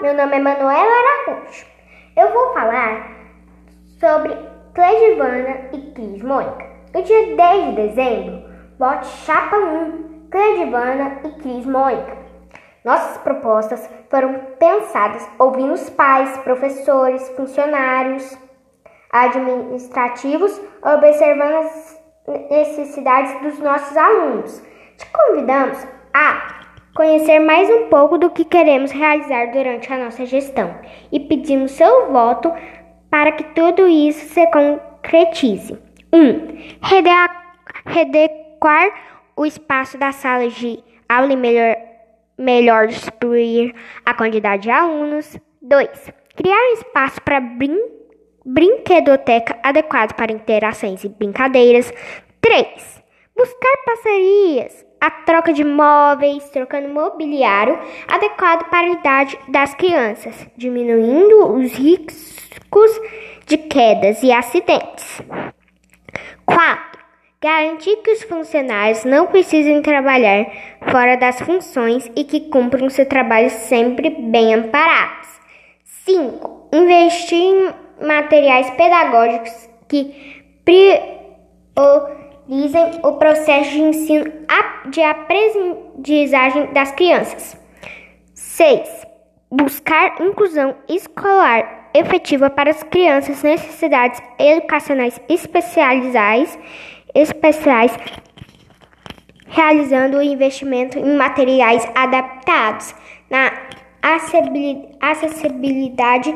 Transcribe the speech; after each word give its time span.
meu 0.00 0.12
nome 0.14 0.36
é 0.36 0.40
Manuela 0.40 0.92
Araújo. 1.26 1.66
Eu 2.14 2.30
vou 2.32 2.52
falar 2.52 3.10
sobre 3.98 4.36
Cledivana 4.74 5.70
e 5.72 5.90
Cris 5.92 6.22
Mônica. 6.22 6.66
No 6.92 7.02
dia 7.02 7.34
10 7.34 7.66
de 7.66 7.72
dezembro, 7.76 8.42
vote 8.78 9.06
Chapa 9.06 9.56
1, 9.56 10.28
Cledivana 10.30 11.20
e 11.24 11.30
Cris 11.40 11.64
Mônica. 11.64 12.14
Nossas 12.84 13.16
propostas 13.18 13.88
foram 14.10 14.34
pensadas 14.58 15.26
ouvindo 15.38 15.72
os 15.72 15.88
pais, 15.88 16.36
professores, 16.38 17.26
funcionários 17.30 18.36
administrativos, 19.10 20.60
observando 20.82 21.64
as 21.64 22.02
necessidades 22.50 23.40
dos 23.40 23.58
nossos 23.60 23.96
alunos. 23.96 24.62
Te 24.98 25.06
convidamos 25.10 25.78
a 26.12 26.55
conhecer 26.96 27.38
mais 27.38 27.68
um 27.68 27.88
pouco 27.88 28.16
do 28.16 28.30
que 28.30 28.42
queremos 28.42 28.90
realizar 28.90 29.52
durante 29.52 29.92
a 29.92 29.98
nossa 29.98 30.24
gestão 30.24 30.74
e 31.12 31.20
pedimos 31.20 31.72
seu 31.72 32.10
voto 32.10 32.50
para 33.10 33.32
que 33.32 33.44
tudo 33.54 33.86
isso 33.86 34.32
se 34.32 34.46
concretize. 34.46 35.78
1. 36.12 36.18
Um, 36.18 36.56
redequar 37.84 38.90
o 39.36 39.44
espaço 39.44 39.98
das 39.98 40.16
salas 40.16 40.54
de 40.54 40.82
aula 41.06 41.34
e 41.34 41.36
melhor, 41.36 41.76
melhor 42.38 42.86
distribuir 42.86 43.74
a 44.04 44.14
quantidade 44.14 44.62
de 44.62 44.70
alunos. 44.70 45.38
2. 45.60 46.12
Criar 46.34 46.70
um 46.70 46.72
espaço 46.72 47.20
para 47.20 47.40
brin 47.40 47.78
brinquedoteca 48.44 49.58
adequado 49.62 50.14
para 50.14 50.32
interações 50.32 51.04
e 51.04 51.08
brincadeiras. 51.10 51.92
3. 52.40 53.02
Buscar 53.36 53.76
parcerias 53.84 54.86
a 55.06 55.10
troca 55.24 55.52
de 55.52 55.62
móveis, 55.62 56.50
trocando 56.50 56.88
mobiliário 56.88 57.78
adequado 58.08 58.68
para 58.68 58.88
a 58.88 58.90
idade 58.90 59.38
das 59.46 59.72
crianças, 59.72 60.48
diminuindo 60.56 61.52
os 61.54 61.72
riscos 61.74 62.90
de 63.46 63.56
quedas 63.56 64.20
e 64.24 64.32
acidentes. 64.32 65.22
4. 66.44 67.00
Garantir 67.40 67.96
que 67.98 68.10
os 68.10 68.24
funcionários 68.24 69.04
não 69.04 69.28
precisem 69.28 69.80
trabalhar 69.80 70.46
fora 70.90 71.16
das 71.16 71.40
funções 71.40 72.10
e 72.16 72.24
que 72.24 72.48
cumpram 72.50 72.90
seu 72.90 73.06
trabalho 73.06 73.50
sempre 73.50 74.10
bem 74.10 74.54
amparados. 74.54 75.28
5. 76.04 76.70
Investir 76.72 77.38
em 77.38 77.72
materiais 78.04 78.68
pedagógicos 78.70 79.70
que 79.86 80.42
priorizem 80.64 82.25
dizem 82.48 83.00
o 83.02 83.12
processo 83.12 83.70
de 83.70 83.80
ensino 83.80 84.32
de 84.90 85.02
aprendizagem 85.02 86.72
das 86.72 86.92
crianças. 86.92 87.56
6. 88.34 89.06
Buscar 89.50 90.20
inclusão 90.20 90.74
escolar 90.88 91.90
efetiva 91.94 92.50
para 92.50 92.70
as 92.70 92.82
crianças 92.82 93.42
necessidades 93.42 94.22
educacionais 94.38 95.20
especializadas, 95.28 96.58
especiais, 97.14 97.96
realizando 99.46 100.18
o 100.18 100.22
investimento 100.22 100.98
em 100.98 101.16
materiais 101.16 101.86
adaptados 101.94 102.94
na 103.30 103.52
acessibilidade 105.00 106.32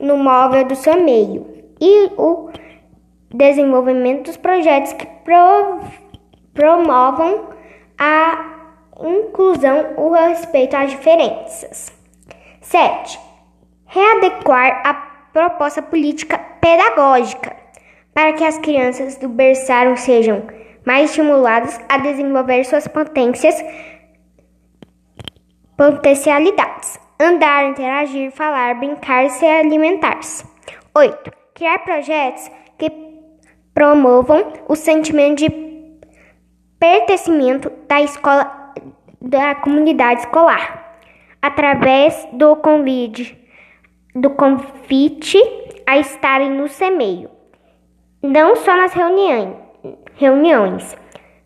no 0.00 0.16
móvel 0.16 0.64
do 0.64 0.74
seu 0.74 1.02
meio 1.02 1.46
e 1.80 2.10
o 2.16 2.50
desenvolvimento 3.34 4.26
dos 4.26 4.36
projetos 4.36 4.92
que 4.92 5.06
pro, 5.24 5.80
promovam 6.54 7.48
a 7.98 8.54
inclusão 9.02 9.94
e 9.98 10.00
o 10.00 10.12
respeito 10.12 10.76
às 10.76 10.90
diferenças. 10.90 11.92
7. 12.60 13.18
Readequar 13.86 14.82
a 14.86 14.94
proposta 15.32 15.82
política 15.82 16.38
pedagógica 16.60 17.56
para 18.14 18.32
que 18.34 18.44
as 18.44 18.56
crianças 18.58 19.16
do 19.16 19.28
berçário 19.28 19.96
sejam 19.96 20.46
mais 20.86 21.10
estimuladas 21.10 21.80
a 21.88 21.98
desenvolver 21.98 22.64
suas 22.64 22.86
potências, 22.86 23.56
potencialidades. 25.76 27.00
Andar, 27.18 27.66
interagir, 27.66 28.30
falar, 28.30 28.74
brincar, 28.76 29.28
se 29.30 29.44
alimentar-se. 29.44 30.44
8. 30.94 31.32
Criar 31.54 31.78
projetos 31.78 32.50
que 32.78 33.13
promovam 33.74 34.52
o 34.68 34.76
sentimento 34.76 35.38
de 35.38 35.50
pertencimento 36.78 37.70
da 37.88 38.00
escola 38.00 38.72
da 39.20 39.54
comunidade 39.54 40.20
escolar 40.20 40.98
através 41.42 42.28
do 42.32 42.56
convite 42.56 43.44
do 44.14 44.30
convite 44.30 45.38
a 45.86 45.98
estarem 45.98 46.50
no 46.50 46.68
semeio, 46.68 47.30
não 48.22 48.54
só 48.54 48.76
nas 48.76 48.92
reuniões, 48.92 49.56
reuniões, 50.14 50.96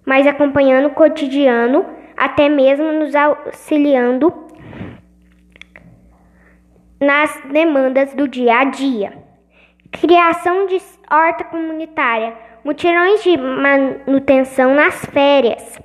mas 0.05 0.27
acompanhando 0.27 0.88
o 0.88 0.94
cotidiano, 0.94 1.87
até 2.17 2.49
mesmo 2.49 2.93
nos 2.93 3.15
auxiliando 3.15 4.47
nas 7.00 7.41
demandas 7.50 8.12
do 8.12 8.28
dia 8.28 8.59
a 8.59 8.65
dia. 8.65 9.28
Criação 9.91 10.66
de 10.66 10.81
horta 11.10 11.44
comunitária, 11.44 12.37
mutirões 12.62 13.22
de 13.22 13.37
manutenção 13.38 14.75
nas 14.75 15.03
férias, 15.06 15.78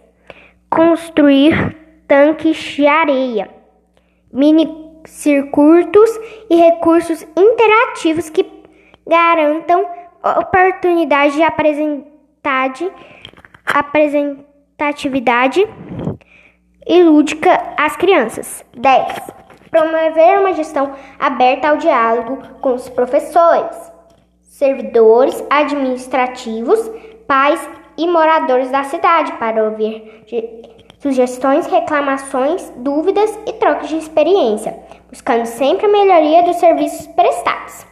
construir 0.70 1.78
tanques 2.08 2.58
de 2.58 2.86
areia, 2.86 3.50
mini 4.32 4.84
circuitos 5.06 6.10
e 6.50 6.56
recursos 6.56 7.26
interativos 7.36 8.30
que 8.30 8.46
garantam 9.08 9.86
oportunidade 10.22 11.36
de 11.36 11.44
apresentatividade 13.66 15.66
e 16.86 17.04
lúdica 17.04 17.74
às 17.78 17.96
crianças. 17.96 18.66
10. 18.76 19.32
Promover 19.72 20.40
uma 20.40 20.54
gestão 20.54 20.94
aberta 21.18 21.70
ao 21.70 21.78
diálogo 21.78 22.44
com 22.60 22.74
os 22.74 22.90
professores 22.90 23.93
servidores 24.54 25.44
administrativos, 25.50 26.80
pais 27.28 27.60
e 27.98 28.08
moradores 28.08 28.70
da 28.70 28.84
cidade 28.84 29.32
para 29.34 29.64
ouvir 29.64 30.24
sugestões, 31.00 31.66
reclamações, 31.66 32.72
dúvidas 32.78 33.36
e 33.48 33.54
trocas 33.54 33.90
de 33.90 33.98
experiência, 33.98 34.78
buscando 35.10 35.48
sempre 35.48 35.88
a 35.88 35.90
melhoria 35.90 36.44
dos 36.44 36.58
serviços 36.58 37.08
prestados. 37.08 37.84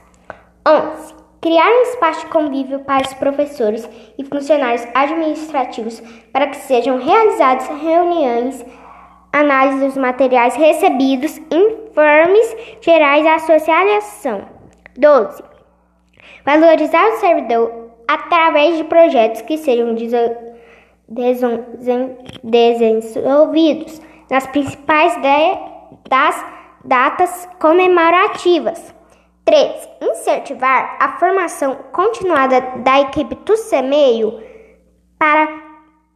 11. 0.68 1.16
Criar 1.42 1.68
um 1.68 1.82
espaço 1.82 2.20
de 2.20 2.32
convívio 2.32 2.80
para 2.82 3.08
os 3.08 3.14
professores 3.16 3.90
e 4.16 4.24
funcionários 4.24 4.88
administrativos 4.94 6.00
para 6.32 6.46
que 6.46 6.58
sejam 6.58 7.00
realizadas 7.00 7.68
reuniões, 7.70 8.64
análise 9.34 9.84
dos 9.84 9.98
materiais 9.98 10.56
recebidos, 10.56 11.42
informes 11.52 12.56
gerais 12.82 13.26
à 13.26 13.36
associação. 13.36 14.46
12 14.96 15.51
Valorizar 16.46 17.08
o 17.10 17.20
servidor 17.20 17.92
através 18.08 18.78
de 18.78 18.84
projetos 18.84 19.42
que 19.42 19.58
sejam 19.58 19.96
desenvolvidos 22.44 24.02
nas 24.30 24.48
principais 24.48 25.14
das 26.10 26.46
datas 26.84 27.48
comemorativas. 27.60 28.94
3. 29.46 29.90
Incentivar 30.02 30.98
a 31.00 31.18
formação 31.20 31.76
continuada 31.92 32.62
da 32.78 33.02
equipe 33.02 33.36
do 33.36 33.58
CEMEIO 33.58 34.42
para 35.18 35.48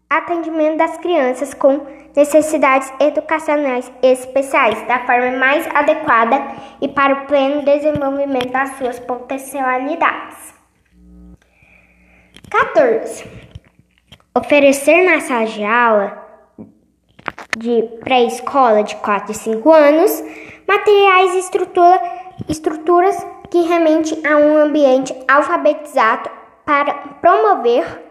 atendimento 0.10 0.78
das 0.78 0.98
crianças 0.98 1.54
com 1.54 1.86
necessidades 2.16 2.92
educacionais 3.00 3.92
especiais 4.02 4.82
da 4.88 5.06
forma 5.06 5.38
mais 5.38 5.68
adequada 5.76 6.42
e 6.82 6.88
para 6.88 7.14
o 7.14 7.26
pleno 7.26 7.64
desenvolvimento 7.64 8.52
das 8.52 8.78
suas 8.78 9.00
potencialidades. 9.00 10.56
14. 12.50 13.26
Oferecer 14.38 15.04
na 15.04 15.20
sala 15.20 15.46
de 15.46 15.64
aula 15.64 16.26
de 17.58 17.84
pré-escola 18.04 18.84
de 18.84 18.96
4 18.98 19.32
e 19.32 19.36
5 19.36 19.72
anos 19.72 20.24
materiais 20.68 21.36
e 21.36 21.40
estrutura, 21.40 22.02
estruturas 22.50 23.16
que 23.50 23.62
remetem 23.62 24.22
a 24.26 24.38
um 24.38 24.58
ambiente 24.58 25.16
alfabetizado 25.28 26.30
para 26.66 26.94
promover 27.22 28.05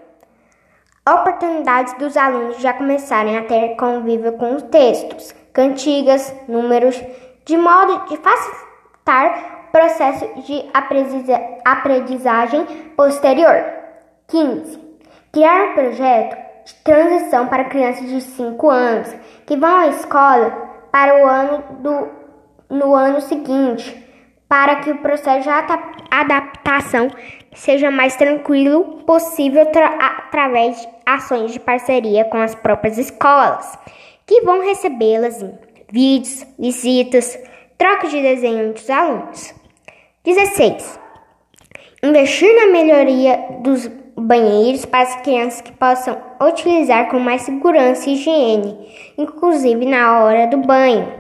oportunidades 1.09 1.93
dos 1.95 2.17
alunos 2.17 2.59
já 2.61 2.73
começarem 2.73 3.37
a 3.37 3.45
ter 3.45 3.77
convívio 3.77 4.33
com 4.33 4.57
os 4.57 4.63
textos, 4.65 5.35
cantigas, 5.53 6.35
números, 6.49 7.01
de 7.45 7.57
modo 7.57 8.07
de 8.09 8.17
facilitar 8.17 9.67
o 9.69 9.73
processo 9.73 10.27
de 10.43 10.65
aprendizagem 11.65 12.65
posterior. 12.97 13.65
15. 14.29 14.81
Criar 15.31 15.71
um 15.71 15.75
projeto 15.75 16.37
de 16.65 16.75
transição 16.77 17.49
para 17.49 17.65
crianças 17.65 18.09
de 18.09 18.21
5 18.23 18.71
anos 18.71 19.15
que 19.45 19.57
vão 19.57 19.77
à 19.77 19.89
escola 19.89 20.51
para 20.91 21.23
o 21.23 21.27
ano 21.27 21.65
do 21.81 22.25
no 22.71 22.95
ano 22.95 23.21
seguinte, 23.21 24.04
para 24.49 24.77
que 24.77 24.91
o 24.91 24.99
processo 24.99 25.49
de 25.49 25.51
adaptação 26.11 27.11
seja 27.55 27.91
mais 27.91 28.17
tranquilo 28.17 29.03
possível 29.07 29.67
através 29.99 30.81
de 30.81 30.89
ações 31.07 31.53
de 31.53 31.61
parceria 31.61 32.25
com 32.25 32.39
as 32.39 32.55
próprias 32.55 32.99
escolas, 32.99 33.79
que 34.27 34.43
vão 34.43 34.61
recebê-las 34.61 35.43
em 35.43 35.59
vídeos, 35.91 36.47
visitas, 36.59 37.39
troca 37.79 38.09
de 38.09 38.21
desenho 38.21 38.69
entre 38.69 38.83
os 38.83 38.91
alunos. 38.91 39.55
16. 40.25 41.01
Investir 42.03 42.55
na 42.55 42.73
melhoria 42.73 43.39
dos 43.61 43.87
banheiros 44.17 44.85
para 44.85 45.03
as 45.03 45.17
crianças 45.17 45.61
que 45.61 45.73
possam 45.73 46.21
utilizar 46.41 47.09
com 47.09 47.19
mais 47.19 47.43
segurança 47.43 48.09
e 48.09 48.15
higiene, 48.15 49.15
inclusive 49.19 49.85
na 49.87 50.23
hora 50.23 50.47
do 50.47 50.59
banho. 50.59 51.13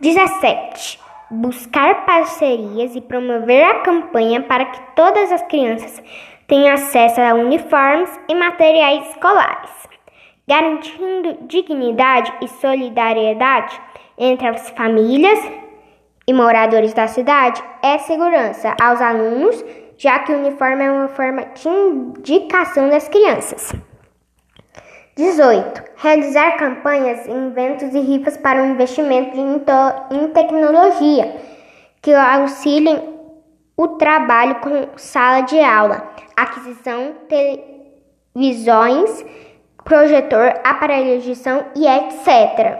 17. 0.00 1.09
Buscar 1.30 2.04
parcerias 2.04 2.96
e 2.96 3.00
promover 3.00 3.62
a 3.62 3.80
campanha 3.82 4.42
para 4.42 4.64
que 4.64 4.80
todas 4.96 5.30
as 5.30 5.42
crianças 5.42 6.02
tenham 6.48 6.74
acesso 6.74 7.20
a 7.20 7.34
uniformes 7.34 8.10
e 8.28 8.34
materiais 8.34 9.08
escolares, 9.10 9.70
garantindo 10.48 11.38
dignidade 11.46 12.32
e 12.42 12.48
solidariedade 12.48 13.80
entre 14.18 14.48
as 14.48 14.70
famílias 14.70 15.38
e 16.26 16.32
moradores 16.32 16.92
da 16.92 17.06
cidade 17.06 17.62
é 17.80 17.98
segurança 17.98 18.74
aos 18.80 19.00
alunos, 19.00 19.64
já 19.96 20.18
que 20.18 20.32
o 20.32 20.38
uniforme 20.38 20.84
é 20.84 20.90
uma 20.90 21.08
forma 21.08 21.42
de 21.54 21.68
indicação 21.68 22.88
das 22.88 23.08
crianças. 23.08 23.72
18. 25.20 25.82
Realizar 25.96 26.56
campanhas, 26.56 27.28
eventos 27.28 27.94
e 27.94 28.00
rifas 28.00 28.38
para 28.38 28.62
o 28.62 28.66
investimento 28.66 29.36
em 30.10 30.28
tecnologia 30.28 31.36
que 32.00 32.14
auxiliem 32.14 33.20
o 33.76 33.88
trabalho 33.88 34.54
com 34.60 34.88
sala 34.96 35.42
de 35.42 35.60
aula, 35.60 36.08
aquisição 36.34 37.16
televisões, 38.34 39.26
projetor, 39.84 40.54
aparelhos 40.64 41.22
de 41.22 41.36
som 41.36 41.64
e 41.76 41.86
etc. 41.86 42.78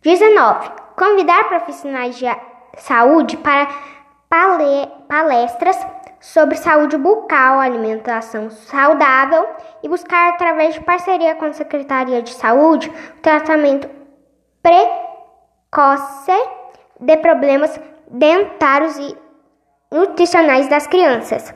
19. 0.00 0.70
Convidar 0.96 1.48
profissionais 1.48 2.16
de 2.16 2.26
saúde 2.76 3.36
para 3.36 3.68
palestras 5.08 5.76
sobre 6.20 6.56
saúde 6.56 6.96
bucal, 6.96 7.60
alimentação 7.60 8.50
saudável 8.50 9.48
e 9.82 9.88
buscar, 9.88 10.30
através 10.30 10.74
de 10.74 10.80
parceria 10.80 11.34
com 11.34 11.44
a 11.44 11.52
Secretaria 11.52 12.22
de 12.22 12.30
Saúde, 12.30 12.92
o 13.16 13.20
tratamento 13.20 13.88
precoce 14.62 16.32
de 17.00 17.16
problemas 17.18 17.78
dentários 18.10 18.98
e 18.98 19.16
nutricionais 19.92 20.68
das 20.68 20.86
crianças. 20.86 21.54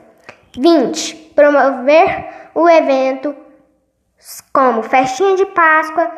20. 0.57 1.15
Promover 1.35 2.51
o 2.53 2.69
evento 2.69 3.35
como 4.53 4.83
festinha 4.83 5.35
de 5.35 5.45
Páscoa, 5.47 6.11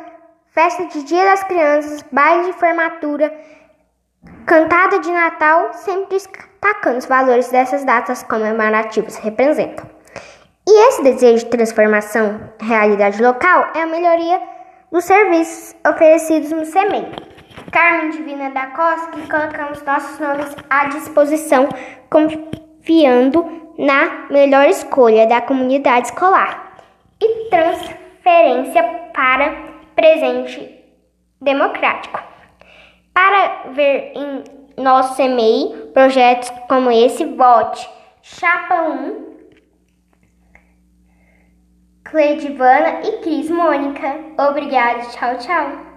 festa 0.47 0.85
de 0.85 1.03
Dia 1.03 1.25
das 1.25 1.43
Crianças, 1.43 2.03
baile 2.11 2.45
de 2.45 2.53
formatura, 2.53 3.33
cantada 4.45 4.99
de 4.99 5.11
Natal, 5.11 5.73
sempre 5.73 6.17
destacando 6.65 6.97
os 6.97 7.05
valores 7.05 7.49
dessas 7.49 7.83
datas 7.83 8.23
comemorativas 8.23 9.17
representam. 9.17 9.85
E 10.67 10.87
esse 10.87 11.03
desejo 11.03 11.45
de 11.45 11.51
transformação 11.51 12.49
realidade 12.59 13.21
local 13.21 13.67
é 13.75 13.83
a 13.83 13.85
melhoria 13.85 14.41
dos 14.91 15.03
serviços 15.03 15.75
oferecidos 15.87 16.51
no 16.51 16.65
CEMEI. 16.65 17.11
Carmen 17.71 18.09
Divina 18.09 18.49
da 18.49 18.67
Costa, 18.67 19.11
que 19.11 19.29
colocamos 19.29 19.83
nossos 19.83 20.19
nomes 20.19 20.55
à 20.67 20.87
disposição, 20.87 21.69
confiando 22.09 23.73
na 23.77 24.27
melhor 24.31 24.67
escolha 24.67 25.27
da 25.27 25.41
comunidade 25.41 26.07
escolar 26.07 26.79
e 27.21 27.49
transferência 27.49 28.83
para 29.13 29.55
presente 29.95 30.83
democrático. 31.39 32.19
Para 33.13 33.69
ver 33.71 34.13
em 34.15 34.64
nosso 34.77 35.21
e-mail 35.21 35.87
projetos 35.93 36.49
como 36.67 36.91
esse, 36.91 37.25
vote 37.25 37.87
Chapa 38.21 38.81
1, 38.89 39.25
Cleidivana 42.03 43.01
e 43.03 43.19
Cris 43.19 43.49
Mônica. 43.49 44.15
Obrigada, 44.37 45.01
tchau, 45.09 45.37
tchau. 45.37 45.94